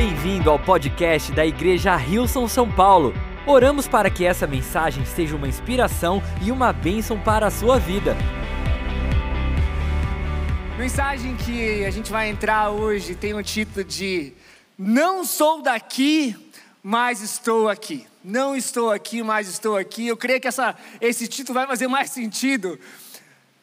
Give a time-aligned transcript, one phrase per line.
[0.00, 3.12] Bem-vindo ao podcast da Igreja Rilson São Paulo.
[3.44, 8.16] Oramos para que essa mensagem seja uma inspiração e uma bênção para a sua vida.
[10.78, 14.32] Mensagem que a gente vai entrar hoje tem o título de
[14.78, 16.36] Não sou daqui,
[16.80, 18.06] mas estou aqui.
[18.22, 20.06] Não estou aqui, mas estou aqui.
[20.06, 22.78] Eu creio que essa, esse título vai fazer mais sentido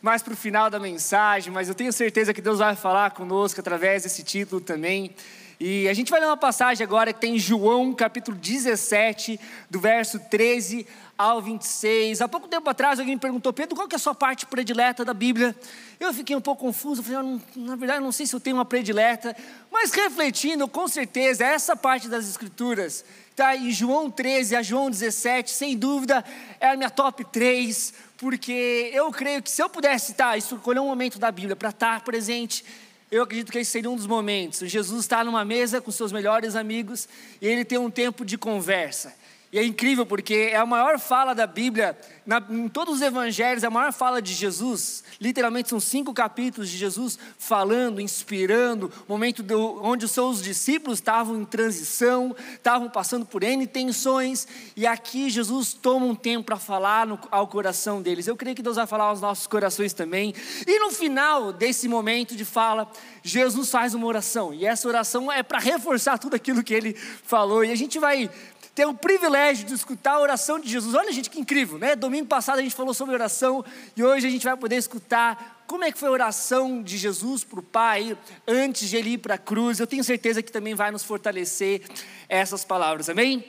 [0.02, 3.60] mais para o final da mensagem, mas eu tenho certeza que Deus vai falar conosco
[3.60, 5.16] através desse título também.
[5.60, 10.20] E a gente vai ler uma passagem agora que tem João, capítulo 17, do verso
[10.20, 10.86] 13
[11.18, 12.22] ao 26.
[12.22, 15.06] Há pouco tempo atrás alguém me perguntou, Pedro, qual que é a sua parte predileta
[15.06, 15.56] da Bíblia?
[15.98, 18.66] Eu fiquei um pouco confuso, falei, ah, na verdade não sei se eu tenho uma
[18.66, 19.34] predileta,
[19.72, 25.52] mas refletindo, com certeza, essa parte das Escrituras, está em João 13 a João 17,
[25.52, 26.24] sem dúvida,
[26.60, 30.88] é a minha top 3, porque eu creio que se eu pudesse tá, escolher um
[30.88, 32.66] momento da Bíblia para estar presente,
[33.12, 34.60] eu acredito que esse seria um dos momentos.
[34.70, 37.08] Jesus está numa mesa com seus melhores amigos
[37.42, 39.14] e ele tem um tempo de conversa.
[39.56, 43.64] E é incrível porque é a maior fala da Bíblia, na, em todos os evangelhos,
[43.64, 45.02] é a maior fala de Jesus.
[45.18, 51.40] Literalmente são cinco capítulos de Jesus falando, inspirando, momento do, onde os seus discípulos estavam
[51.40, 57.08] em transição, estavam passando por N tensões, e aqui Jesus toma um tempo para falar
[57.08, 58.28] no, ao coração deles.
[58.28, 60.36] Eu creio que Deus vai falar aos nossos corações também.
[60.68, 62.92] E no final desse momento de fala,
[63.24, 67.64] Jesus faz uma oração, e essa oração é para reforçar tudo aquilo que ele falou,
[67.64, 68.30] e a gente vai
[68.76, 70.94] ter o privilégio de escutar a oração de Jesus.
[70.94, 71.96] Olha, gente, que incrível, né?
[71.96, 73.64] Domingo passado a gente falou sobre oração
[73.96, 77.46] e hoje a gente vai poder escutar como é que foi a oração de Jesus
[77.46, 79.80] para o Pai antes de ele ir para a cruz.
[79.80, 81.84] Eu tenho certeza que também vai nos fortalecer
[82.28, 83.46] essas palavras, amém?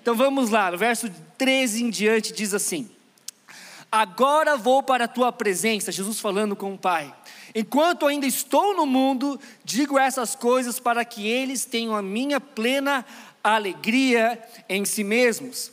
[0.00, 2.88] Então vamos lá, no verso 13 em diante diz assim:
[3.90, 7.12] Agora vou para a tua presença, Jesus falando com o Pai.
[7.52, 13.04] Enquanto ainda estou no mundo, digo essas coisas para que eles tenham a minha plena
[13.42, 15.72] alegria em si mesmos.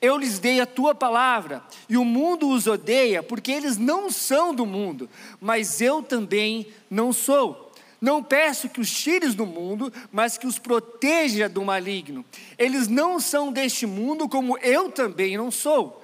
[0.00, 4.54] Eu lhes dei a tua palavra, e o mundo os odeia, porque eles não são
[4.54, 7.72] do mundo, mas eu também não sou.
[8.00, 12.24] Não peço que os tires do mundo, mas que os proteja do maligno.
[12.56, 15.97] Eles não são deste mundo, como eu também não sou.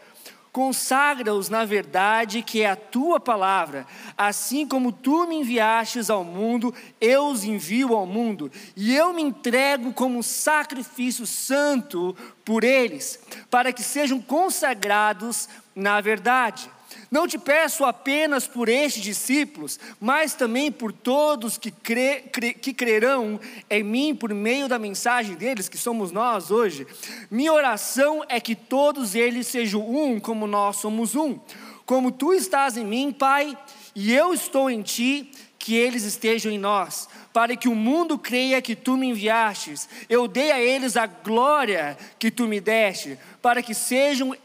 [0.55, 3.85] Consagra-os na verdade, que é a tua palavra.
[4.17, 8.53] Assim como tu me enviastes ao mundo, eu os envio ao mundo.
[8.77, 13.19] E eu me entrego como sacrifício santo por eles,
[13.51, 16.71] para que sejam consagrados na verdade.
[17.11, 22.23] Não te peço apenas por estes discípulos, mas também por todos que, cre,
[22.61, 23.39] que crerão
[23.71, 26.87] em mim por meio da mensagem deles, que somos nós hoje.
[27.31, 31.39] Minha oração é que todos eles sejam um, como nós somos um.
[31.87, 33.57] Como tu estás em mim, Pai,
[33.95, 35.31] e eu estou em ti,
[35.65, 39.89] que eles estejam em nós, para que o mundo creia que tu me enviastes.
[40.11, 44.37] Eu dei a eles a glória que tu me deste, para que sejam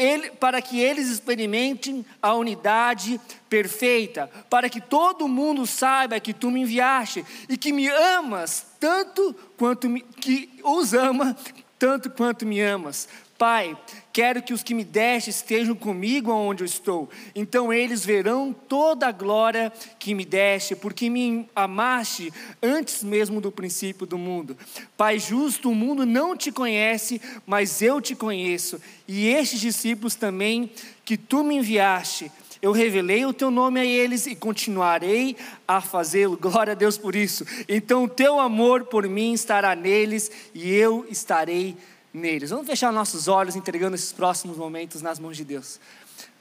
[0.00, 6.50] ele, para que eles experimentem a unidade perfeita, para que todo mundo saiba que tu
[6.50, 11.36] me enviaste e que me amas tanto quanto me, que os ama
[11.78, 13.08] tanto quanto me amas.
[13.40, 13.74] Pai,
[14.12, 17.08] quero que os que me deste estejam comigo onde eu estou.
[17.34, 22.30] Então eles verão toda a glória que me deste, porque me amaste
[22.62, 24.58] antes mesmo do princípio do mundo.
[24.94, 28.78] Pai justo, o mundo não te conhece, mas eu te conheço.
[29.08, 30.70] E estes discípulos também
[31.02, 32.30] que tu me enviaste,
[32.60, 35.34] eu revelei o teu nome a eles e continuarei
[35.66, 36.36] a fazê-lo.
[36.36, 37.46] Glória a Deus por isso.
[37.66, 41.99] Então o teu amor por mim estará neles e eu estarei neles.
[42.12, 45.78] Vamos fechar nossos olhos entregando esses próximos momentos nas mãos de Deus.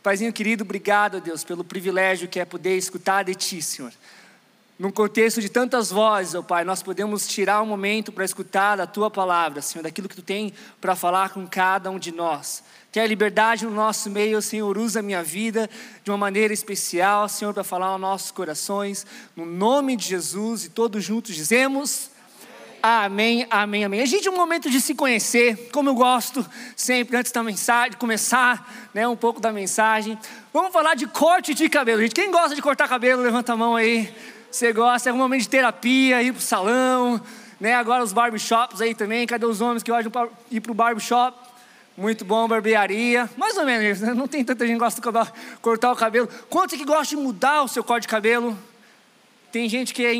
[0.02, 3.94] Paizinho querido, obrigado, Deus, pelo privilégio que é poder escutar de Ti, Senhor.
[4.80, 8.80] Num contexto de tantas vozes, ó oh Pai, nós podemos tirar um momento para escutar
[8.80, 12.64] a Tua palavra, Senhor, daquilo que Tu tem para falar com cada um de nós.
[12.92, 15.70] Tenha liberdade no nosso meio, Senhor, usa a minha vida
[16.04, 19.06] de uma maneira especial, Senhor, para falar aos nossos corações,
[19.36, 22.09] no nome de Jesus, e todos juntos dizemos...
[22.82, 24.02] Amém, amém, amém.
[24.02, 26.46] A gente é um momento de se conhecer, como eu gosto
[26.78, 30.18] sempre antes da mensagem, começar, né, um pouco da mensagem.
[30.54, 32.16] Vamos falar de corte de cabelo, gente.
[32.16, 34.14] Quem gosta de cortar cabelo, levanta a mão aí.
[34.50, 35.10] Você gosta?
[35.10, 37.22] É um momento de terapia, ir pro salão,
[37.60, 37.76] né?
[37.76, 39.28] Agora os barbershops aí também.
[39.28, 40.10] Cadê os homens que gostam
[40.50, 41.38] de ir pro barbershop?
[41.98, 43.30] Muito bom, barbearia.
[43.36, 44.14] Mais ou menos, né?
[44.14, 46.30] não tem tanta gente que gosta de cortar o cabelo.
[46.50, 48.58] Quantos que gosta de mudar o seu corte de cabelo?
[49.52, 50.14] Tem gente que é,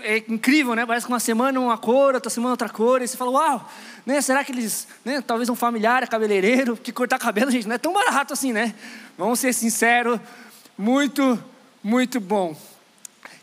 [0.00, 0.86] é, incrível, né?
[0.86, 3.70] Parece que uma semana uma cor, outra semana outra cor, e você fala, uau,
[4.06, 4.20] né?
[4.20, 5.20] Será que eles, né?
[5.20, 8.74] Talvez um familiar, cabeleireiro, que cortar cabelo, gente, não é tão barato assim, né?
[9.16, 10.20] Vamos ser sinceros,
[10.76, 11.42] muito,
[11.82, 12.56] muito bom.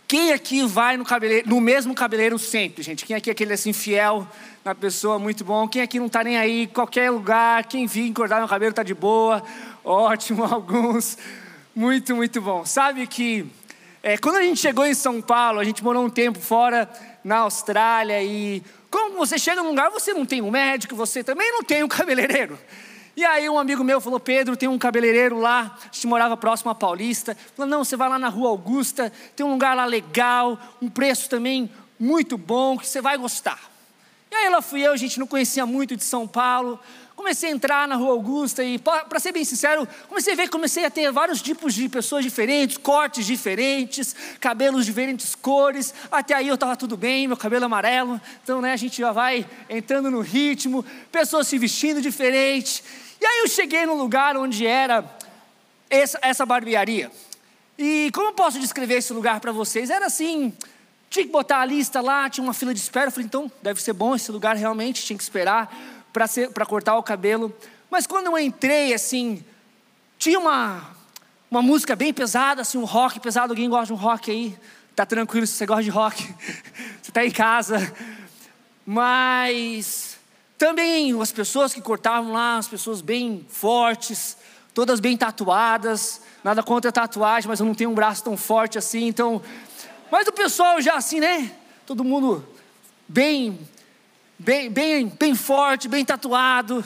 [0.08, 1.06] Quem aqui vai no,
[1.46, 3.06] no mesmo cabeleireiro sempre, gente?
[3.06, 4.28] Quem aqui é aquele assim fiel
[4.64, 5.68] na pessoa, muito bom?
[5.68, 8.94] Quem aqui não está nem aí, qualquer lugar, quem vir cortar meu cabelo está de
[8.94, 9.44] boa?
[9.84, 11.18] Ótimo, alguns.
[11.76, 12.64] Muito, muito bom.
[12.64, 13.46] Sabe que
[14.06, 16.88] é, quando a gente chegou em São Paulo, a gente morou um tempo fora
[17.24, 18.62] na Austrália e
[18.92, 21.88] quando você chega num lugar, você não tem um médico, você também não tem um
[21.88, 22.56] cabeleireiro.
[23.18, 26.70] E aí um amigo meu falou, Pedro, tem um cabeleireiro lá, a gente morava próximo
[26.70, 27.36] à Paulista.
[27.56, 31.28] Falou, não, você vai lá na Rua Augusta, tem um lugar lá legal, um preço
[31.28, 31.68] também
[32.00, 33.60] muito bom, que você vai gostar.
[34.30, 36.80] E aí lá fui eu, a gente não conhecia muito de São Paulo.
[37.16, 40.84] Comecei a entrar na Rua Augusta e, para ser bem sincero, comecei a ver, comecei
[40.84, 45.94] a ter vários tipos de pessoas diferentes, cortes diferentes, cabelos diferentes cores.
[46.12, 48.20] Até aí eu estava tudo bem, meu cabelo amarelo.
[48.44, 52.84] Então, né, a gente já vai entrando no ritmo, pessoas se vestindo diferente.
[53.22, 55.06] E aí eu cheguei num lugar onde era
[55.90, 57.10] essa, essa barbearia.
[57.78, 59.90] E como eu posso descrever esse lugar para vocês?
[59.90, 60.54] Era assim,
[61.10, 63.08] tinha que botar a lista lá, tinha uma fila de espera.
[63.08, 65.74] Eu falei, então deve ser bom esse lugar realmente, tinha que esperar
[66.54, 67.54] para cortar o cabelo.
[67.92, 69.44] Mas quando eu entrei, assim,
[70.18, 70.82] tinha uma,
[71.52, 73.52] uma música bem pesada, assim, um rock pesado.
[73.52, 74.58] Alguém gosta de um rock aí?
[74.96, 76.24] Tá tranquilo se você gosta de rock.
[77.02, 77.94] você está em casa.
[78.86, 80.18] Mas
[80.58, 84.38] também as pessoas que cortavam lá, as pessoas bem fortes,
[84.74, 86.22] todas bem tatuadas.
[86.44, 89.42] Nada contra a tatuagem, mas eu não tenho um braço tão forte assim, então.
[90.12, 91.52] Mas o pessoal já assim, né?
[91.86, 92.48] Todo mundo
[93.08, 93.60] bem
[94.38, 96.84] bem, bem, bem forte, bem tatuado.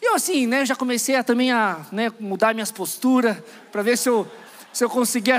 [0.00, 3.36] E eu assim, né, já comecei a, também a né, mudar minhas posturas,
[3.72, 4.30] para ver se eu,
[4.72, 5.38] se eu conseguia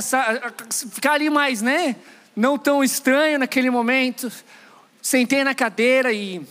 [0.92, 1.96] ficar ali mais, né,
[2.36, 4.32] não tão estranho naquele momento.
[5.02, 6.42] Sentei na cadeira e,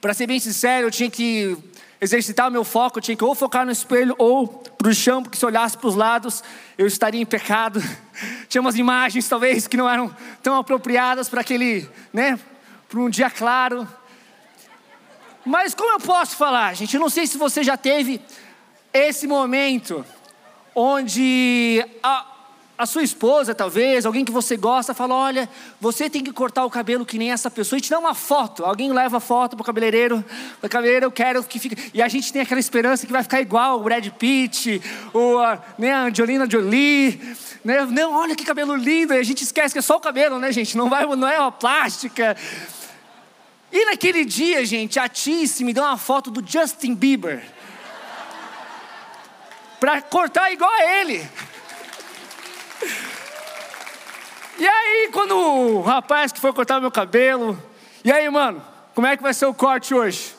[0.00, 1.56] para ser bem sincero, eu tinha que
[2.00, 5.22] exercitar o meu foco, eu tinha que ou focar no espelho ou para o chão,
[5.22, 6.42] porque se olhasse para os lados,
[6.76, 7.82] eu estaria em pecado.
[8.48, 12.38] Tinha umas imagens, talvez, que não eram tão apropriadas para aquele, né,
[12.88, 13.88] para um dia claro.
[15.44, 16.94] Mas como eu posso falar, gente?
[16.94, 18.20] Eu não sei se você já teve
[18.92, 20.04] esse momento
[20.74, 22.26] onde a,
[22.78, 25.48] a sua esposa, talvez, alguém que você gosta, fala: Olha,
[25.78, 28.64] você tem que cortar o cabelo que nem essa pessoa e te dá uma foto.
[28.64, 30.24] Alguém leva a foto para o cabeleireiro,
[30.62, 31.90] o cabeleireiro, eu quero que fique.
[31.92, 34.80] E a gente tem aquela esperança que vai ficar igual o Brad Pitt,
[35.12, 37.20] ou a, né, a Angelina Jolie.
[37.62, 37.84] Né?
[37.86, 39.12] Não, olha que cabelo lindo.
[39.12, 40.76] E a gente esquece que é só o cabelo, né, gente?
[40.76, 42.36] Não, vai, não é uma plástica.
[43.74, 47.42] E naquele dia, gente, a Tice me deu uma foto do Justin Bieber.
[49.80, 51.28] Para cortar igual a ele.
[54.60, 57.60] E aí, quando o rapaz que foi cortar meu cabelo,
[58.04, 60.36] e aí, mano, como é que vai ser o corte hoje?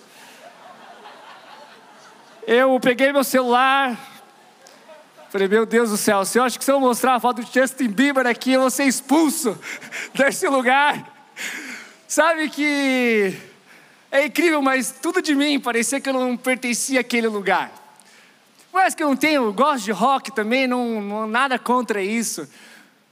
[2.47, 3.99] Eu peguei meu celular,
[5.29, 7.53] falei, meu Deus do céu, se eu acho que se eu mostrar a foto do
[7.53, 9.59] Justin Bieber aqui, eu vou ser expulso
[10.15, 11.14] desse lugar.
[12.15, 13.37] Sabe que
[14.09, 17.69] é incrível, mas tudo de mim parecia que eu não pertencia àquele lugar.
[18.71, 22.47] Mas que eu não tenho, gosto de rock também, não, não nada contra isso.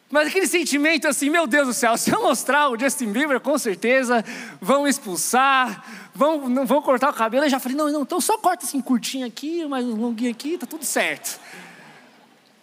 [0.09, 3.57] Mas aquele sentimento assim, meu Deus do céu, se eu mostrar o Justin Bieber, com
[3.57, 4.23] certeza
[4.61, 5.83] vão expulsar,
[6.15, 7.44] vão, não vão cortar o cabelo.
[7.44, 10.57] Eu já falei, não, não, então só corta assim curtinho aqui, mais um longuinho aqui,
[10.57, 11.41] tá tudo certo.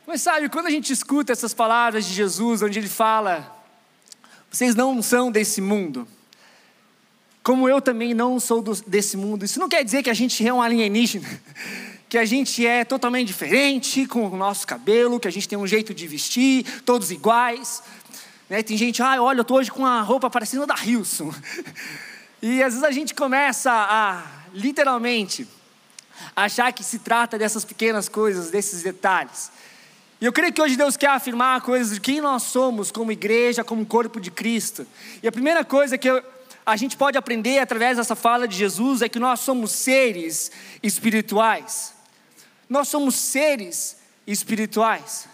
[0.07, 3.63] Mas sabe, quando a gente escuta essas palavras de Jesus, onde ele fala,
[4.51, 6.09] vocês não são desse mundo,
[7.43, 9.45] como eu também não sou do, desse mundo.
[9.45, 11.29] Isso não quer dizer que a gente é um alienígena,
[12.09, 15.67] que a gente é totalmente diferente com o nosso cabelo, que a gente tem um
[15.67, 17.83] jeito de vestir, todos iguais.
[18.49, 18.63] Né?
[18.63, 21.33] Tem gente, ah, olha, eu estou hoje com uma roupa parecendo da Hilson.
[22.43, 24.23] E às vezes a gente começa a,
[24.55, 25.47] literalmente,
[26.35, 29.51] achar que se trata dessas pequenas coisas, desses detalhes.
[30.21, 33.63] E eu creio que hoje Deus quer afirmar coisas de quem nós somos como igreja,
[33.63, 34.87] como corpo de Cristo.
[35.23, 36.23] E a primeira coisa que eu,
[36.65, 40.51] a gente pode aprender através dessa fala de Jesus é que nós somos seres
[40.83, 41.95] espirituais.
[42.69, 45.29] Nós somos seres espirituais.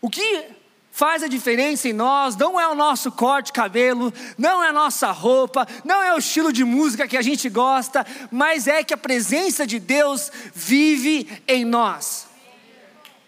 [0.00, 0.44] O que
[0.92, 4.72] faz a diferença em nós não é o nosso corte de cabelo, não é a
[4.72, 8.94] nossa roupa, não é o estilo de música que a gente gosta, mas é que
[8.94, 12.28] a presença de Deus vive em nós.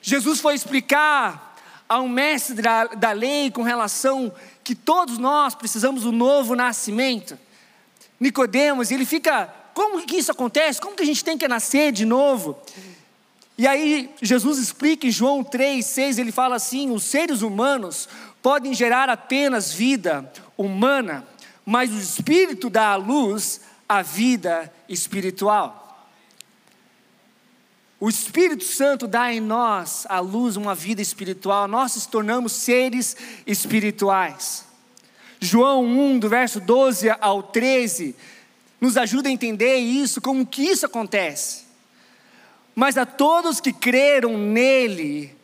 [0.00, 1.56] Jesus foi explicar
[1.88, 4.32] a um mestre da, da lei com relação
[4.66, 7.38] que todos nós precisamos do novo nascimento.
[8.18, 10.80] Nicodemos, ele fica, como que isso acontece?
[10.80, 12.58] Como que a gente tem que nascer de novo?
[13.56, 18.08] E aí Jesus explica em João 3, 6, ele fala assim: os seres humanos
[18.42, 21.24] podem gerar apenas vida humana,
[21.64, 25.85] mas o Espírito dá à luz a vida espiritual.
[27.98, 33.16] O Espírito Santo dá em nós a luz, uma vida espiritual, nós nos tornamos seres
[33.46, 34.66] espirituais.
[35.40, 38.14] João 1, do verso 12 ao 13,
[38.80, 41.64] nos ajuda a entender isso, como que isso acontece.
[42.74, 45.34] Mas a todos que creram nele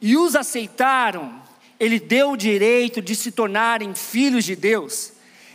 [0.00, 1.40] e os aceitaram,
[1.80, 5.11] ele deu o direito de se tornarem filhos de Deus.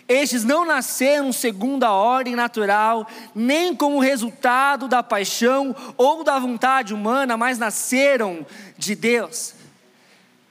[0.07, 6.93] Estes não nasceram segundo a ordem natural, nem como resultado da paixão ou da vontade
[6.93, 8.45] humana, mas nasceram
[8.77, 9.53] de Deus.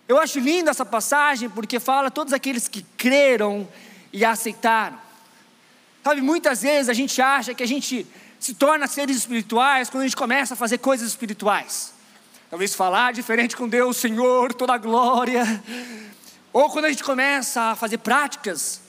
[0.06, 3.66] Eu acho linda essa passagem porque fala todos aqueles que creram
[4.12, 4.98] e aceitaram.
[6.04, 8.06] Sabe, muitas vezes a gente acha que a gente
[8.38, 11.94] se torna seres espirituais quando a gente começa a fazer coisas espirituais.
[12.50, 15.44] Talvez falar diferente com Deus, Senhor, toda a glória.
[16.52, 18.85] Ou quando a gente começa a fazer práticas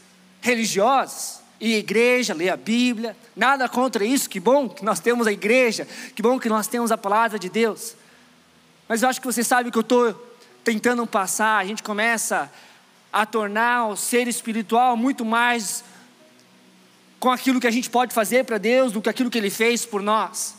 [0.47, 5.31] religiosas, à igreja, ler a Bíblia, nada contra isso, que bom que nós temos a
[5.31, 7.95] igreja, que bom que nós temos a palavra de Deus.
[8.87, 10.13] Mas eu acho que você sabe que eu estou
[10.63, 12.51] tentando passar, a gente começa
[13.11, 15.83] a tornar o ser espiritual muito mais
[17.19, 19.85] com aquilo que a gente pode fazer para Deus do que aquilo que Ele fez
[19.85, 20.56] por nós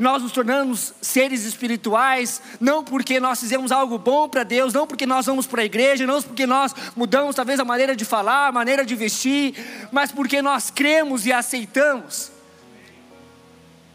[0.00, 5.04] nós nos tornamos seres espirituais, não porque nós fizemos algo bom para Deus, não porque
[5.04, 8.52] nós vamos para a igreja, não porque nós mudamos talvez a maneira de falar, a
[8.52, 9.54] maneira de vestir,
[9.92, 12.32] mas porque nós cremos e aceitamos.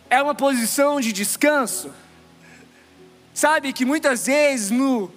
[0.07, 1.91] É uma posição de descanso.
[3.33, 5.11] Sabe que muitas vezes no,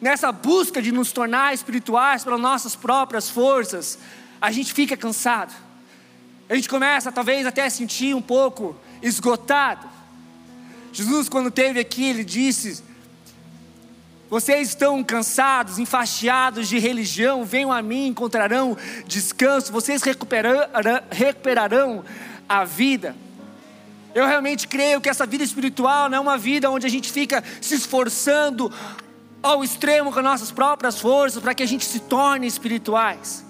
[0.00, 3.98] nessa busca de nos tornar espirituais pelas nossas próprias forças,
[4.40, 5.54] a gente fica cansado.
[6.48, 9.89] A gente começa talvez até a sentir um pouco esgotado.
[10.92, 12.82] Jesus, quando teve aqui, ele disse:
[14.28, 22.04] Vocês estão cansados, enfastiados de religião, venham a mim, encontrarão descanso, vocês recuperarão,
[22.48, 23.14] a vida.
[24.12, 27.44] Eu realmente creio que essa vida espiritual não é uma vida onde a gente fica
[27.60, 28.72] se esforçando
[29.42, 33.44] ao extremo com as nossas próprias forças para que a gente se torne espirituais.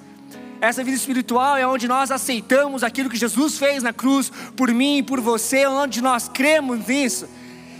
[0.60, 4.98] Essa vida espiritual é onde nós aceitamos aquilo que Jesus fez na cruz por mim
[4.98, 7.26] e por você, onde nós cremos nisso.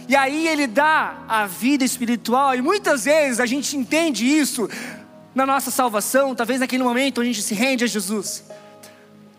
[0.08, 4.68] E aí ele dá a vida espiritual, e muitas vezes a gente entende isso
[5.34, 8.44] na nossa salvação, talvez naquele momento a gente se rende a Jesus.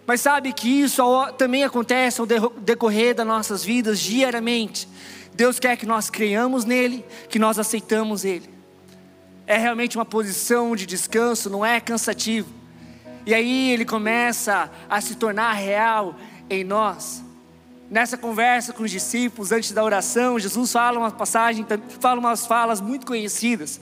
[0.06, 1.02] Mas sabe que isso
[1.38, 4.88] também acontece ao decorrer das nossas vidas diariamente.
[5.34, 8.50] Deus quer que nós creiamos nele, que nós aceitamos ele.
[9.48, 12.61] É realmente uma posição de descanso, não é cansativo.
[13.26, 16.16] E aí ele começa a se tornar real
[16.50, 17.24] em nós.
[17.90, 21.66] Nessa conversa com os discípulos antes da oração, Jesus fala uma passagem,
[22.00, 23.82] fala umas falas muito conhecidas,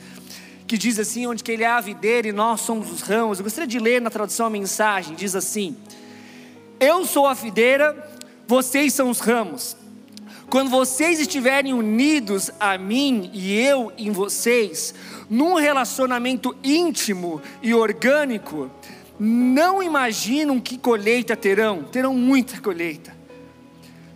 [0.67, 3.37] que diz assim, onde que ele é a videira e nós somos os ramos.
[3.37, 5.77] Eu gostaria de ler na tradução a mensagem, diz assim:
[6.79, 7.95] Eu sou a videira,
[8.47, 9.77] vocês são os ramos.
[10.49, 14.95] Quando vocês estiverem unidos a mim e eu em vocês,
[15.29, 18.71] num relacionamento íntimo e orgânico,
[19.19, 23.13] não imaginam que colheita terão, terão muita colheita.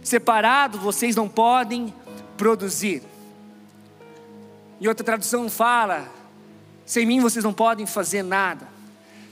[0.02, 1.94] Separados vocês não podem
[2.38, 3.04] produzir.
[4.80, 6.10] E outra tradução fala:
[6.86, 8.68] sem mim vocês não podem fazer nada.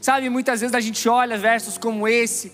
[0.02, 2.52] Sabe, muitas vezes a gente olha versos como esse,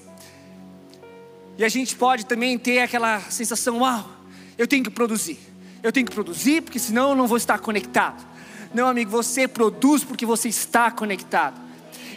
[1.57, 4.07] e a gente pode também ter aquela sensação: uau,
[4.57, 5.39] eu tenho que produzir,
[5.81, 8.25] eu tenho que produzir, porque senão eu não vou estar conectado.
[8.73, 11.66] Não, amigo, você produz porque você está conectado.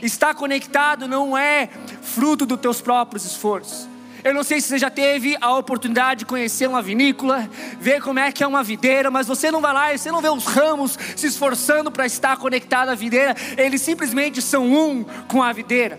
[0.02, 1.69] Estar conectado não é
[2.02, 3.88] fruto dos teus próprios esforços.
[4.23, 7.49] Eu não sei se você já teve a oportunidade de conhecer uma vinícola,
[7.80, 10.21] ver como é que é uma videira, mas você não vai lá e você não
[10.21, 15.42] vê os ramos se esforçando para estar conectado à videira, eles simplesmente são um com
[15.42, 15.99] a videira.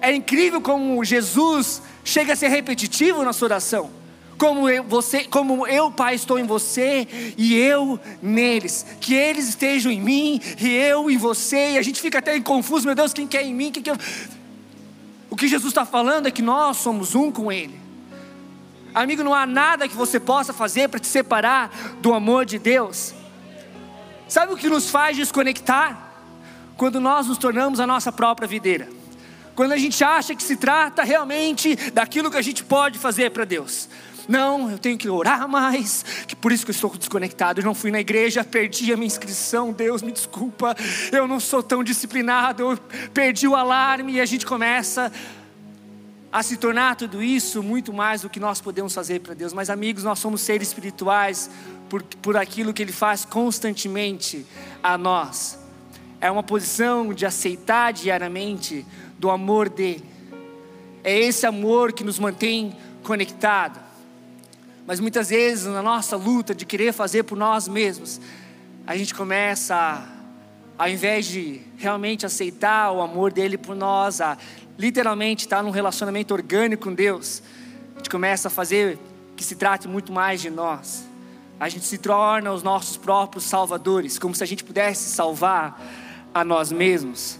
[0.00, 3.99] É incrível como Jesus chega a ser repetitivo na sua oração
[4.40, 7.06] como eu, você, como eu, Pai, estou em você
[7.36, 12.00] e eu neles, que eles estejam em mim e eu em você, e a gente
[12.00, 13.98] fica até confuso, meu Deus, quem quer em mim, quem quer...
[15.28, 17.78] O que Jesus está falando é que nós somos um com Ele.
[18.94, 21.70] Amigo, não há nada que você possa fazer para te separar
[22.00, 23.12] do amor de Deus.
[24.26, 26.14] Sabe o que nos faz desconectar?
[26.78, 28.88] Quando nós nos tornamos a nossa própria videira.
[29.54, 33.44] Quando a gente acha que se trata realmente daquilo que a gente pode fazer para
[33.44, 33.86] Deus.
[34.30, 37.60] Não, eu tenho que orar mais, que por isso que eu estou desconectado.
[37.60, 39.72] Eu não fui na igreja, perdi a minha inscrição.
[39.72, 40.76] Deus me desculpa,
[41.10, 42.78] eu não sou tão disciplinado, eu
[43.12, 45.10] perdi o alarme e a gente começa
[46.30, 49.52] a se tornar tudo isso muito mais do que nós podemos fazer para Deus.
[49.52, 51.50] Mas, amigos, nós somos seres espirituais
[51.88, 54.46] por, por aquilo que Ele faz constantemente
[54.80, 55.58] a nós.
[56.20, 58.86] É uma posição de aceitar diariamente
[59.18, 60.04] do amor dEle.
[61.02, 63.89] É esse amor que nos mantém conectados.
[64.90, 68.20] Mas muitas vezes, na nossa luta de querer fazer por nós mesmos,
[68.84, 70.02] a gente começa, a,
[70.76, 74.36] ao invés de realmente aceitar o amor dele por nós, a
[74.76, 77.40] literalmente estar num relacionamento orgânico com Deus,
[77.94, 78.98] a gente começa a fazer
[79.36, 81.04] que se trate muito mais de nós.
[81.60, 85.80] A gente se torna os nossos próprios salvadores, como se a gente pudesse salvar
[86.34, 87.38] a nós mesmos.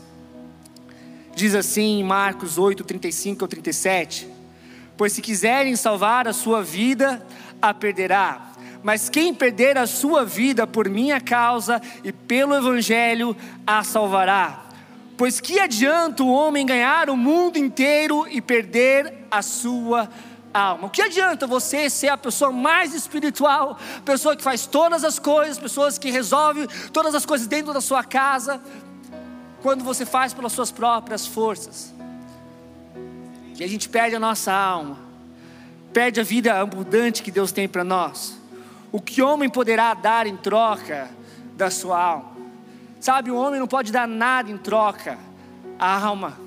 [1.35, 4.40] Diz assim em Marcos 8, 35 ou 37:
[5.01, 7.27] Pois se quiserem salvar a sua vida,
[7.63, 8.51] a perderá.
[8.83, 13.35] Mas quem perder a sua vida por minha causa e pelo Evangelho,
[13.67, 14.61] a salvará.
[15.17, 20.07] Pois que adianta o homem ganhar o mundo inteiro e perder a sua
[20.53, 20.89] alma?
[20.89, 25.59] O que adianta você ser a pessoa mais espiritual, pessoa que faz todas as coisas,
[25.59, 28.61] pessoas que resolve todas as coisas dentro da sua casa,
[29.63, 31.99] quando você faz pelas suas próprias forças?
[33.61, 34.99] E a gente perde a nossa alma,
[35.93, 38.41] perde a vida abundante que Deus tem para nós.
[38.91, 41.11] O que homem poderá dar em troca
[41.59, 42.31] da sua alma?
[42.99, 45.19] Sabe, o homem não pode dar nada em troca.
[45.79, 46.39] A alma.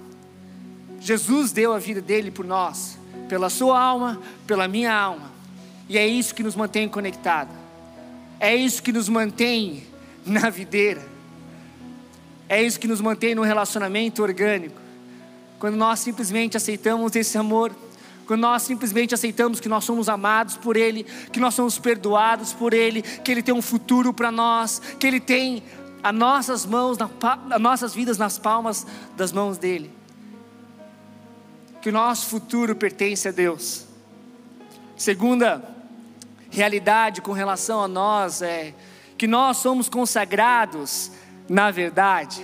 [1.00, 2.98] Jesus deu a vida dele por nós,
[3.30, 5.32] pela sua alma, pela minha alma.
[5.88, 7.56] E é isso que nos mantém conectados.
[8.40, 9.84] É isso que nos mantém
[10.26, 11.06] na videira.
[12.50, 14.83] É isso que nos mantém no relacionamento orgânico.
[15.64, 17.74] Quando nós simplesmente aceitamos esse amor,
[18.28, 22.74] quando nós simplesmente aceitamos que nós somos amados por Ele, que nós somos perdoados por
[22.74, 25.64] Ele, que Ele tem um futuro para nós, que Ele tem
[26.04, 26.98] as nossas mãos,
[27.50, 29.90] as nossas vidas nas palmas das mãos dele.
[31.82, 33.86] Que o nosso futuro pertence a Deus.
[34.98, 35.64] Segunda
[36.52, 38.74] realidade com relação a nós é
[39.18, 41.10] que nós somos consagrados
[41.48, 42.44] na verdade.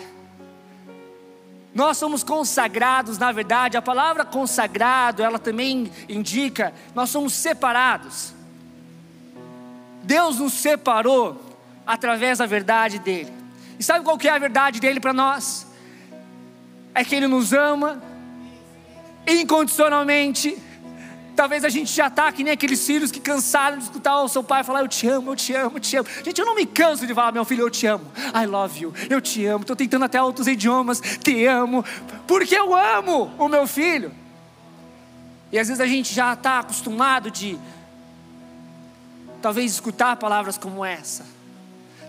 [1.73, 3.77] Nós somos consagrados na verdade.
[3.77, 8.33] A palavra consagrado, ela também indica nós somos separados.
[10.03, 11.39] Deus nos separou
[11.85, 13.31] através da verdade dele.
[13.77, 15.67] E sabe qual que é a verdade dele para nós?
[16.93, 18.01] É que ele nos ama
[19.27, 20.57] incondicionalmente.
[21.39, 24.43] Talvez a gente já está que nem aqueles filhos que cansaram de escutar o seu
[24.43, 26.09] pai falar: Eu te amo, eu te amo, eu te amo.
[26.21, 28.05] Gente, eu não me canso de falar, meu filho, eu te amo.
[28.35, 29.61] I love you, eu te amo.
[29.61, 31.85] Estou tentando até outros idiomas, te amo,
[32.27, 34.11] porque eu amo o meu filho.
[35.49, 37.57] E às vezes a gente já está acostumado de,
[39.41, 41.25] talvez, escutar palavras como essa.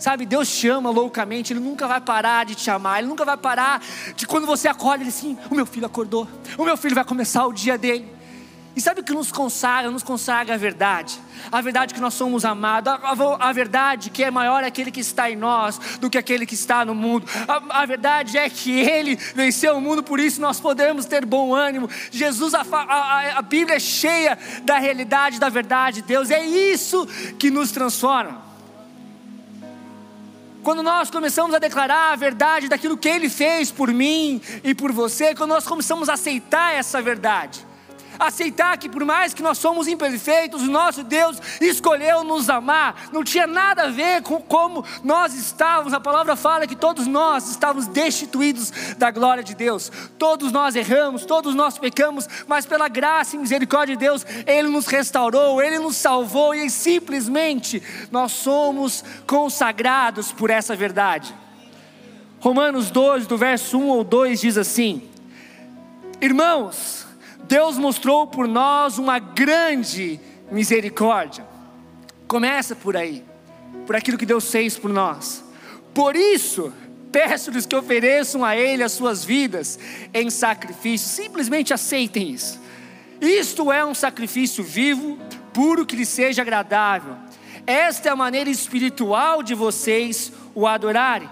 [0.00, 3.36] Sabe, Deus te ama loucamente, Ele nunca vai parar de te amar, Ele nunca vai
[3.36, 3.80] parar
[4.16, 6.26] de quando você acorda, Ele assim, o meu filho acordou,
[6.58, 8.18] o meu filho vai começar o dia dele.
[8.74, 9.90] E sabe o que nos consagra?
[9.90, 11.18] Nos consagra a verdade.
[11.50, 12.92] A verdade que nós somos amados.
[12.92, 16.46] A, a, a, verdade que é maior aquele que está em nós do que aquele
[16.46, 17.26] que está no mundo.
[17.48, 21.52] A, a, verdade é que Ele venceu o mundo, por isso nós podemos ter bom
[21.52, 21.90] ânimo.
[22.12, 26.30] Jesus, a, Bíblia é cheia da realidade, da verdade de Deus.
[26.30, 27.06] É isso
[27.38, 28.50] que nos transforma.
[30.62, 34.92] Quando nós começamos a declarar a verdade daquilo que Ele fez por mim e por
[34.92, 37.66] você, quando nós começamos a aceitar essa verdade,
[38.20, 43.08] aceitar que por mais que nós somos imperfeitos, o nosso Deus escolheu nos amar.
[43.12, 45.94] Não tinha nada a ver com como nós estávamos.
[45.94, 49.90] A palavra fala que todos nós estávamos destituídos da glória de Deus.
[50.18, 54.86] Todos nós erramos, todos nós pecamos, mas pela graça e misericórdia de Deus, Ele nos
[54.86, 61.34] restaurou, Ele nos salvou e simplesmente nós somos consagrados por essa verdade.
[62.40, 65.02] Romanos 12, do verso 1 ou 2 diz assim:
[66.20, 66.99] Irmãos,
[67.50, 70.20] Deus mostrou por nós uma grande
[70.52, 71.44] misericórdia.
[72.28, 73.24] Começa por aí,
[73.88, 75.42] por aquilo que Deus fez por nós.
[75.92, 76.72] Por isso,
[77.10, 79.80] peço-lhes que ofereçam a Ele as suas vidas
[80.14, 81.08] em sacrifício.
[81.08, 82.60] Simplesmente aceitem isso.
[83.20, 85.18] Isto é um sacrifício vivo,
[85.52, 87.16] puro, que lhe seja agradável.
[87.66, 91.28] Esta é a maneira espiritual de vocês o adorarem.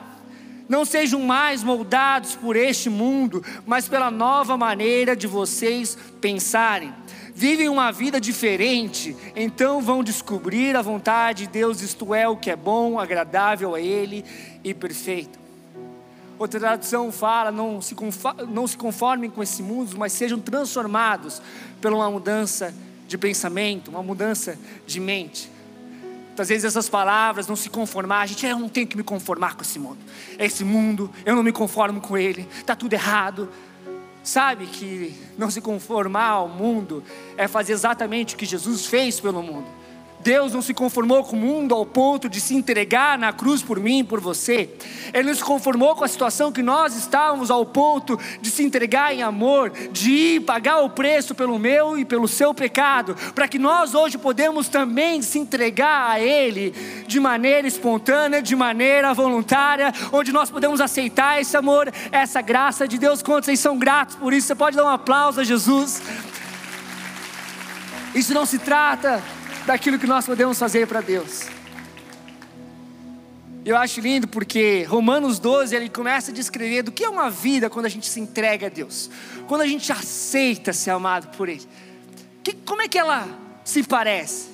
[0.68, 6.92] Não sejam mais moldados por este mundo, mas pela nova maneira de vocês pensarem.
[7.34, 12.50] Vivem uma vida diferente, então vão descobrir a vontade de Deus, isto é, o que
[12.50, 14.24] é bom, agradável a Ele
[14.62, 15.38] e perfeito.
[16.38, 17.96] Outra tradução fala: não se,
[18.48, 21.40] não se conformem com esse mundo, mas sejam transformados
[21.80, 22.74] por uma mudança
[23.06, 25.50] de pensamento, uma mudança de mente.
[26.42, 29.54] Às vezes essas palavras não se conformar, a gente, eu não tenho que me conformar
[29.54, 29.98] com esse mundo.
[30.38, 33.48] Esse mundo, eu não me conformo com ele, está tudo errado.
[34.22, 37.02] Sabe que não se conformar ao mundo
[37.36, 39.77] é fazer exatamente o que Jesus fez pelo mundo.
[40.20, 43.78] Deus não se conformou com o mundo ao ponto de se entregar na cruz por
[43.78, 44.68] mim, por você.
[45.14, 49.14] Ele não se conformou com a situação que nós estávamos ao ponto de se entregar
[49.14, 53.58] em amor, de ir pagar o preço pelo meu e pelo seu pecado, para que
[53.58, 56.74] nós hoje podemos também se entregar a Ele
[57.06, 62.98] de maneira espontânea, de maneira voluntária, onde nós podemos aceitar esse amor, essa graça de
[62.98, 63.22] Deus.
[63.22, 64.48] Quantos vocês são gratos por isso?
[64.48, 66.02] Você pode dar um aplauso a Jesus.
[68.14, 69.22] Isso não se trata
[69.68, 71.42] daquilo que nós podemos fazer para Deus.
[73.66, 77.68] Eu acho lindo porque Romanos 12 ele começa a descrever do que é uma vida
[77.68, 79.10] quando a gente se entrega a Deus,
[79.46, 81.68] quando a gente aceita ser amado por Ele.
[82.42, 83.28] Que, como é que ela
[83.62, 84.48] se parece?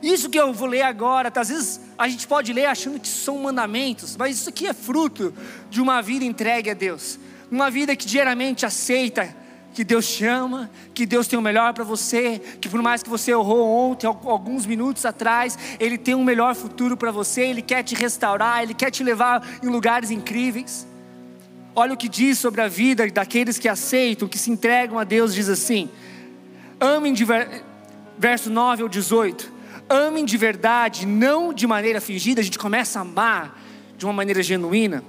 [0.00, 3.38] Isso que eu vou ler agora, às vezes a gente pode ler achando que são
[3.38, 5.34] mandamentos, mas isso aqui é fruto
[5.68, 7.18] de uma vida entregue a Deus,
[7.50, 9.34] uma vida que diariamente aceita
[9.78, 13.08] que Deus te ama, que Deus tem o melhor para você, que por mais que
[13.08, 17.84] você errou ontem, alguns minutos atrás, Ele tem um melhor futuro para você, Ele quer
[17.84, 20.84] te restaurar, Ele quer te levar em lugares incríveis.
[21.76, 25.32] Olha o que diz sobre a vida daqueles que aceitam, que se entregam a Deus,
[25.32, 25.88] diz assim:
[26.80, 27.62] amem de ver...
[28.18, 29.52] verso 9 ao 18,
[29.88, 33.56] amem de verdade, não de maneira fingida, a gente começa a amar
[33.96, 35.04] de uma maneira genuína.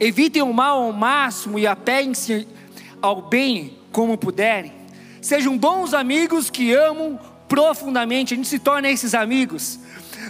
[0.00, 2.55] Evitem o mal ao máximo e apeguem-se
[3.00, 4.72] ao bem como puderem.
[5.20, 9.78] Sejam bons amigos que amam profundamente, a gente se torna esses amigos.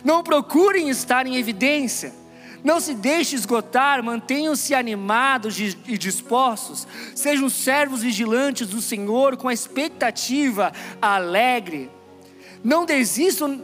[0.04, 2.12] Não procurem estar em evidência.
[2.64, 6.86] Não se deixe esgotar, mantenham-se animados e dispostos.
[7.14, 11.90] Sejam servos vigilantes do Senhor com a expectativa alegre.
[12.64, 13.62] Não desistam,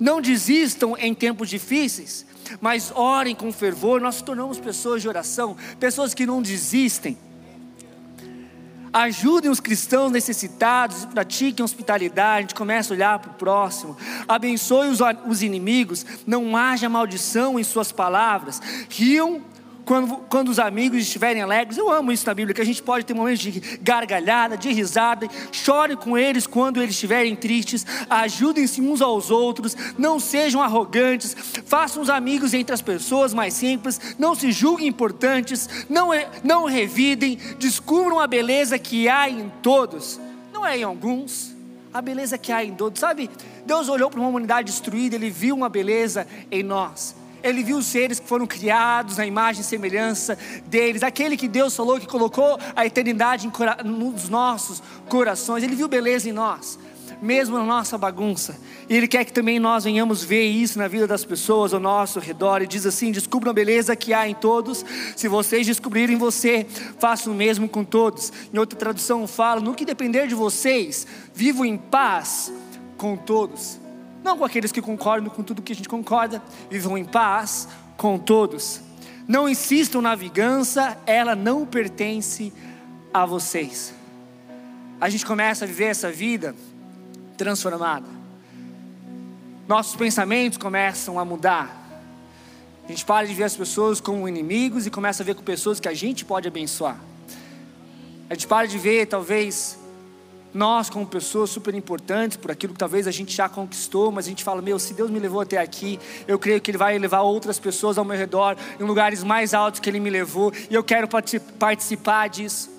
[0.00, 2.24] não desistam em tempos difíceis,
[2.60, 4.00] mas orem com fervor.
[4.00, 7.18] Nós tornamos pessoas de oração, pessoas que não desistem
[8.94, 13.96] ajudem os cristãos necessitados, pratiquem hospitalidade, a gente começa a olhar para o próximo,
[14.28, 19.42] abençoe os, os inimigos, não haja maldição em suas palavras, riam
[19.84, 23.04] quando, quando os amigos estiverem alegres, eu amo isso na Bíblia, que a gente pode
[23.04, 29.02] ter momentos de gargalhada, de risada, chore com eles quando eles estiverem tristes, ajudem-se uns
[29.02, 34.50] aos outros, não sejam arrogantes, façam os amigos entre as pessoas mais simples, não se
[34.50, 36.10] julguem importantes, não,
[36.42, 40.18] não revidem, descubram a beleza que há em todos,
[40.52, 41.54] não é em alguns,
[41.92, 43.30] a beleza que há em todos, sabe?
[43.66, 47.86] Deus olhou para uma humanidade destruída, Ele viu uma beleza em nós ele viu os
[47.86, 52.58] seres que foram criados na imagem e semelhança deles, aquele que Deus falou que colocou
[52.74, 53.50] a eternidade
[53.84, 56.78] nos nossos corações, ele viu beleza em nós,
[57.20, 61.06] mesmo na nossa bagunça, e ele quer que também nós venhamos ver isso na vida
[61.06, 64.84] das pessoas ao nosso redor, e diz assim: descubram a beleza que há em todos,
[65.14, 66.66] se vocês descobrirem você,
[66.98, 68.32] façam o mesmo com todos.
[68.52, 72.52] Em outra tradução fala: no que depender de vocês, vivam em paz
[72.96, 73.83] com todos
[74.24, 78.18] não com aqueles que concordam com tudo que a gente concorda, vivam em paz com
[78.18, 78.80] todos.
[79.28, 82.50] Não insistam na vingança, ela não pertence
[83.12, 83.94] a vocês.
[84.98, 86.54] A gente começa a viver essa vida
[87.36, 88.06] transformada.
[89.68, 91.82] Nossos pensamentos começam a mudar.
[92.86, 95.78] A gente para de ver as pessoas como inimigos e começa a ver com pessoas
[95.78, 96.98] que a gente pode abençoar.
[98.30, 99.78] A gente para de ver, talvez,
[100.54, 104.28] nós, como pessoas super importantes, por aquilo que talvez a gente já conquistou, mas a
[104.28, 107.22] gente fala: meu, se Deus me levou até aqui, eu creio que Ele vai levar
[107.22, 110.84] outras pessoas ao meu redor, em lugares mais altos que Ele me levou, e eu
[110.84, 111.08] quero
[111.58, 112.70] participar disso.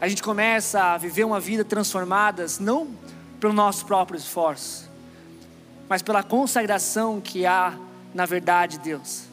[0.00, 2.88] A gente começa a viver uma vida transformada, não
[3.38, 4.90] pelo nosso próprio esforço,
[5.86, 7.74] mas pela consagração que há
[8.14, 9.29] na verdade de Deus.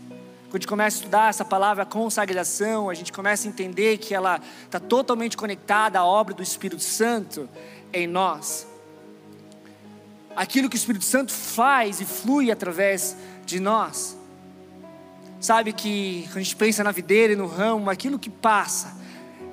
[0.58, 4.42] A gente começa a estudar essa palavra consagração, a gente começa a entender que ela
[4.66, 7.48] está totalmente conectada à obra do Espírito Santo
[7.94, 8.68] em nós.
[10.36, 13.16] Aquilo que o Espírito Santo faz e flui através
[13.46, 14.18] de nós.
[15.40, 18.98] Sabe que a gente pensa na videira e no ramo, aquilo que passa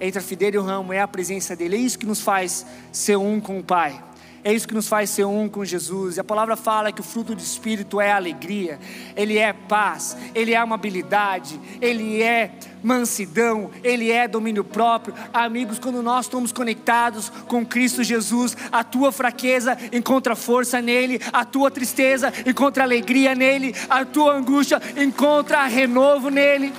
[0.00, 2.64] entre a videira e o ramo é a presença dele, é isso que nos faz
[2.90, 4.02] ser um com o Pai.
[4.44, 6.18] É isso que nos faz ser um com Jesus.
[6.18, 8.78] E a palavra fala que o fruto do Espírito é alegria,
[9.16, 12.52] ele é paz, ele é amabilidade, ele é
[12.82, 15.14] mansidão, ele é domínio próprio.
[15.32, 21.46] Amigos, quando nós estamos conectados com Cristo Jesus, a tua fraqueza encontra força nele, a
[21.46, 26.70] tua tristeza encontra alegria nele, a tua angústia encontra renovo nele.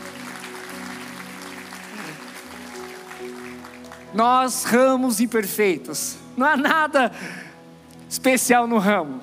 [4.13, 7.11] Nós ramos imperfeitos, não há nada
[8.09, 9.21] especial no ramo.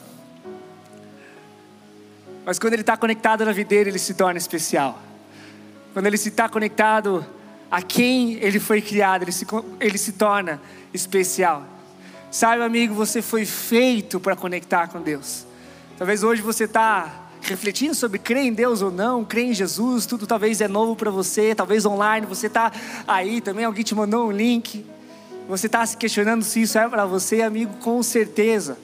[2.44, 5.00] Mas quando ele está conectado na videira, ele se torna especial.
[5.92, 7.24] Quando ele está conectado
[7.70, 9.46] a quem ele foi criado, ele se,
[9.80, 10.60] ele se torna
[10.92, 11.64] especial.
[12.30, 15.46] Sabe, amigo, você foi feito para conectar com Deus.
[15.98, 20.26] Talvez hoje você está refletindo sobre crer em Deus ou não, crer em Jesus, tudo
[20.26, 22.72] talvez é novo para você, talvez online, você está
[23.06, 24.86] aí também, alguém te mandou um link,
[25.48, 28.78] você está se questionando se isso é para você, amigo, com certeza.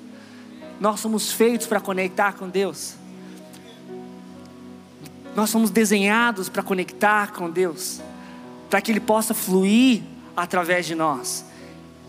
[0.81, 2.95] Nós somos feitos para conectar com Deus.
[5.35, 8.01] Nós somos desenhados para conectar com Deus,
[8.69, 10.03] para que Ele possa fluir
[10.37, 11.45] através de nós.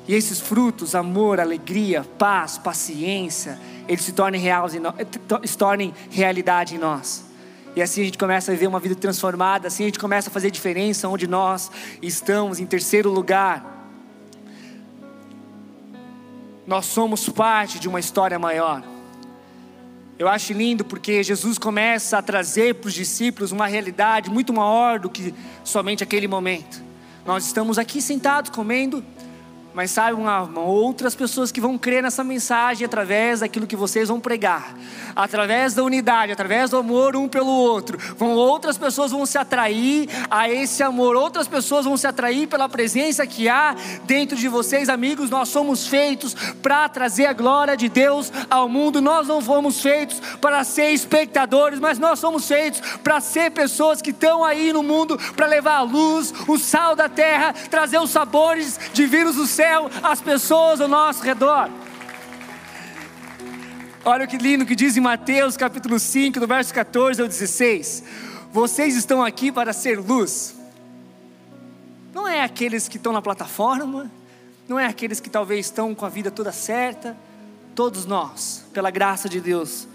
[0.08, 4.82] E esses frutos, amor, alegria, paz, paciência, eles se tornem, reais em
[5.48, 7.26] se tornem realidade em nós.
[7.76, 10.34] E assim a gente começa a viver uma vida transformada, assim a gente começa a
[10.34, 13.79] fazer diferença onde nós estamos, em terceiro lugar.
[16.70, 18.84] Nós somos parte de uma história maior.
[20.20, 25.00] Eu acho lindo porque Jesus começa a trazer para os discípulos uma realidade muito maior
[25.00, 26.80] do que somente aquele momento.
[27.26, 29.04] Nós estamos aqui sentados comendo,
[29.80, 30.26] mas saibam,
[30.58, 34.76] outras pessoas que vão crer nessa mensagem através daquilo que vocês vão pregar,
[35.16, 37.98] através da unidade, através do amor um pelo outro.
[38.18, 42.68] Vão outras pessoas vão se atrair a esse amor, outras pessoas vão se atrair pela
[42.68, 45.30] presença que há dentro de vocês, amigos.
[45.30, 49.00] Nós somos feitos para trazer a glória de Deus ao mundo.
[49.00, 54.10] Nós não fomos feitos para ser espectadores, mas nós somos feitos para ser pessoas que
[54.10, 58.78] estão aí no mundo para levar a luz, o sal da terra, trazer os sabores
[58.92, 59.69] divinos do céu
[60.04, 61.70] às pessoas ao nosso redor.
[64.04, 68.04] Olha que lindo que diz em Mateus capítulo 5, do verso 14 ao 16:
[68.52, 70.56] Vocês estão aqui para ser luz.
[72.14, 74.10] Não é aqueles que estão na plataforma,
[74.68, 77.16] não é aqueles que talvez estão com a vida toda certa,
[77.76, 79.88] todos nós, pela graça de Deus,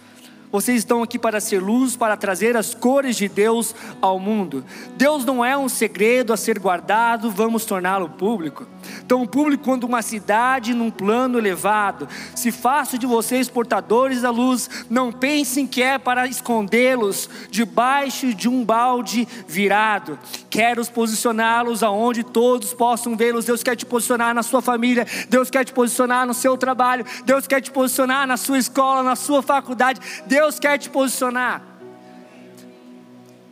[0.55, 4.65] vocês estão aqui para ser luz, para trazer as cores de Deus ao mundo.
[4.97, 8.65] Deus não é um segredo a ser guardado, vamos torná-lo público.
[9.09, 12.09] Tão público quanto uma cidade num plano elevado.
[12.37, 18.49] Se faço de vocês portadores da luz, não pensem que é para escondê-los debaixo de
[18.49, 20.17] um balde virado.
[20.49, 23.45] Quero posicioná-los aonde todos possam vê-los.
[23.45, 27.49] Deus quer te posicionar na sua família, Deus quer te posicionar no seu trabalho, Deus
[27.49, 30.01] quer te posicionar na sua escola, na sua faculdade.
[30.27, 31.63] Deus Deus quer te posicionar.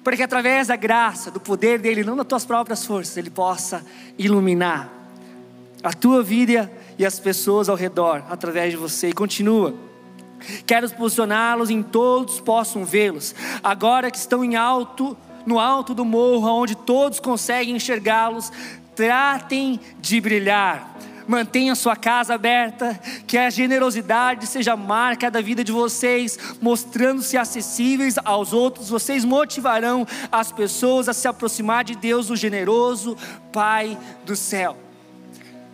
[0.04, 3.82] Para que através da graça, do poder dEle, não das tuas próprias forças, Ele possa
[4.18, 4.92] iluminar
[5.82, 9.08] a tua vida e as pessoas ao redor, através de você.
[9.08, 9.74] E continua.
[10.66, 13.34] Quero posicioná-los em todos possam vê-los.
[13.62, 18.52] Agora que estão em alto, no alto do morro, onde todos conseguem enxergá-los,
[18.94, 20.94] tratem de brilhar
[21.26, 28.16] mantenha sua casa aberta, que a generosidade seja marca da vida de vocês, mostrando-se acessíveis
[28.24, 33.16] aos outros, vocês motivarão as pessoas a se aproximar de Deus, o generoso
[33.52, 34.76] Pai do céu.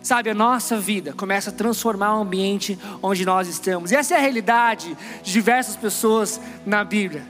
[0.01, 4.17] Sabe, a nossa vida começa a transformar o ambiente onde nós estamos, e essa é
[4.17, 7.23] a realidade de diversas pessoas na Bíblia.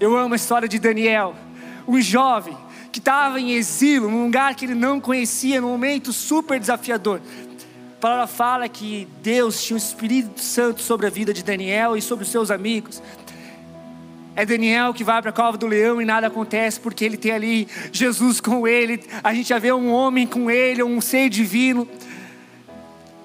[0.00, 1.34] Eu amo a história de Daniel,
[1.86, 2.56] um jovem
[2.90, 7.20] que estava em exílio, num lugar que ele não conhecia, num momento super desafiador.
[7.98, 12.00] A palavra fala que Deus tinha o Espírito Santo sobre a vida de Daniel e
[12.00, 13.02] sobre os seus amigos.
[14.36, 17.32] É Daniel que vai para a cova do leão e nada acontece porque ele tem
[17.32, 19.02] ali Jesus com ele.
[19.24, 21.88] A gente já vê um homem com ele, um ser divino.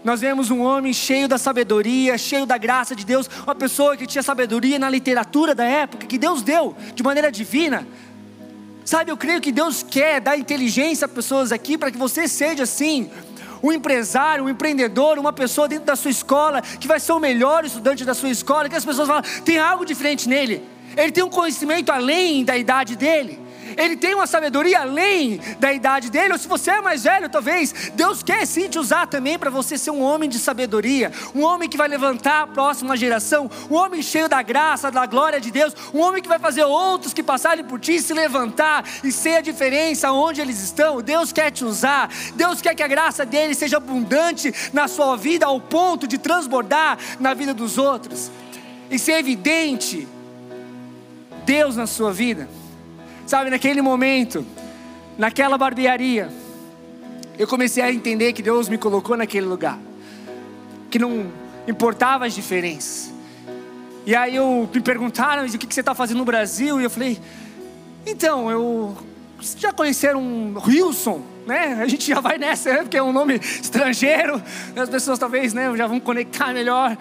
[0.03, 4.07] Nós vemos um homem cheio da sabedoria, cheio da graça de Deus, uma pessoa que
[4.07, 7.87] tinha sabedoria na literatura da época, que Deus deu de maneira divina.
[8.83, 12.63] Sabe, eu creio que Deus quer dar inteligência a pessoas aqui para que você seja
[12.63, 13.11] assim,
[13.63, 17.63] um empresário, um empreendedor, uma pessoa dentro da sua escola que vai ser o melhor
[17.63, 20.61] estudante da sua escola, que as pessoas falam, tem algo diferente nele.
[20.97, 23.42] Ele tem um conhecimento além da idade dele
[23.77, 27.91] ele tem uma sabedoria além da idade dele, ou se você é mais velho, talvez,
[27.93, 31.69] Deus quer sim te usar também para você ser um homem de sabedoria, um homem
[31.69, 35.75] que vai levantar a próxima geração, um homem cheio da graça, da glória de Deus,
[35.93, 39.41] um homem que vai fazer outros que passarem por ti se levantar e ser a
[39.41, 41.01] diferença onde eles estão.
[41.01, 45.45] Deus quer te usar, Deus quer que a graça dele seja abundante na sua vida
[45.45, 48.31] ao ponto de transbordar na vida dos outros
[48.89, 50.07] e ser evidente
[51.45, 52.47] Deus na sua vida.
[53.25, 54.45] Sabe, naquele momento,
[55.17, 56.29] naquela barbearia,
[57.39, 59.79] eu comecei a entender que Deus me colocou naquele lugar,
[60.89, 61.31] que não
[61.67, 63.11] importava as diferenças.
[64.05, 66.81] E aí eu me perguntaram, o que você está fazendo no Brasil?
[66.81, 67.17] E eu falei,
[68.05, 68.95] então, eu
[69.57, 71.79] já conheceram um Wilson, né?
[71.81, 72.77] A gente já vai nessa, né?
[72.79, 74.41] porque é um nome estrangeiro,
[74.75, 76.97] as pessoas talvez né, já vão conectar melhor.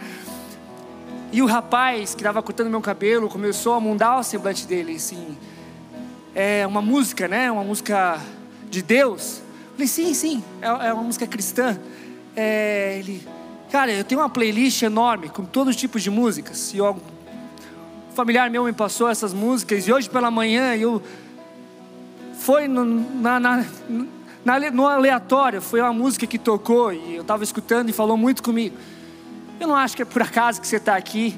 [1.33, 5.37] E o rapaz que estava cortando meu cabelo começou a mudar o semblante dele, assim
[6.35, 7.51] é uma música, né?
[7.51, 8.21] Uma música
[8.71, 9.39] de Deus.
[9.39, 11.79] Eu falei, sim, sim, é, é uma música cristã.
[12.35, 13.23] É, ele,
[13.73, 16.75] Cara, eu tenho uma playlist enorme com todos os tipos de músicas.
[16.75, 21.03] E eu, um familiar meu me passou essas músicas e hoje pela manhã eu
[22.39, 23.65] foi no, na, na,
[24.45, 28.43] na, no aleatório, foi uma música que tocou e eu estava escutando e falou muito
[28.43, 28.77] comigo.
[29.59, 31.35] Eu não acho que é por acaso que você está aqui.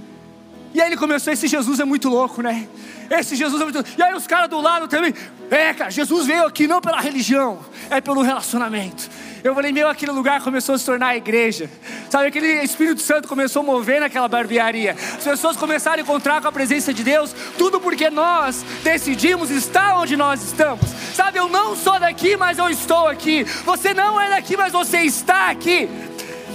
[0.75, 2.67] E aí ele começou, esse Jesus é muito louco, né?
[3.09, 3.91] Esse Jesus é muito louco.
[3.97, 5.15] E aí os caras do lado também,
[5.49, 9.09] é, cara, Jesus veio aqui não pela religião, é pelo relacionamento.
[9.45, 11.71] Eu falei, meu, aquele lugar começou a se tornar a igreja.
[12.11, 14.93] Sabe, aquele Espírito Santo começou a mover naquela barbearia.
[14.93, 19.99] As pessoas começaram a encontrar com a presença de Deus, tudo porque nós decidimos estar
[19.99, 20.87] onde nós estamos.
[21.15, 23.45] Sabe, eu não sou daqui, mas eu estou aqui.
[23.45, 25.89] Você não é daqui, mas você está aqui.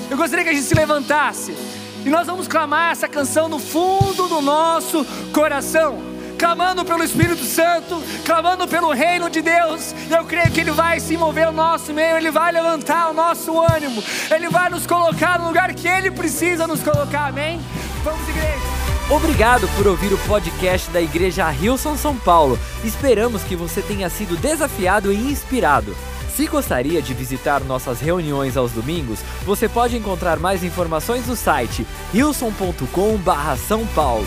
[0.10, 1.69] Eu gostaria que a gente se levantasse.
[2.06, 6.10] E nós vamos clamar essa canção no fundo do nosso coração
[6.40, 9.94] clamando pelo Espírito Santo, clamando pelo reino de Deus.
[10.10, 13.60] Eu creio que Ele vai se mover no nosso meio, Ele vai levantar o nosso
[13.60, 14.02] ânimo,
[14.34, 17.60] Ele vai nos colocar no lugar que Ele precisa nos colocar, amém?
[18.06, 18.80] Vamos, igreja.
[19.10, 22.58] Obrigado por ouvir o podcast da Igreja Rilson São Paulo.
[22.84, 25.96] Esperamos que você tenha sido desafiado e inspirado.
[26.40, 31.86] Se gostaria de visitar nossas reuniões aos domingos, você pode encontrar mais informações no site
[32.14, 34.26] rilson.com/são paulo.